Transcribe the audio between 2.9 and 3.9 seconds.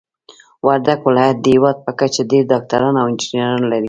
او انجنيران لري.